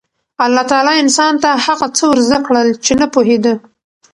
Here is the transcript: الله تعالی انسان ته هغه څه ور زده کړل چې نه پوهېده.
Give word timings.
الله 0.45 0.63
تعالی 0.71 0.93
انسان 1.03 1.33
ته 1.43 1.49
هغه 1.65 1.87
څه 1.95 2.03
ور 2.09 2.17
زده 2.27 2.39
کړل 2.47 2.67
چې 2.85 2.91
نه 3.01 3.07
پوهېده. 3.13 3.53